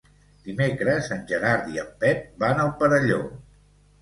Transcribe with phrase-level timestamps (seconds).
[0.45, 3.21] Dimecres en Gerard i en Pep van al Perelló.